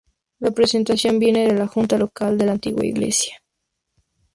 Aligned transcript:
La 0.39 0.49
presentación 0.49 1.19
viene 1.19 1.45
de 1.45 1.53
la 1.53 1.67
junta 1.67 1.95
local 1.99 2.35
de 2.35 2.47
la 2.47 2.53
antigua 2.53 2.83
iglesia. 2.83 3.39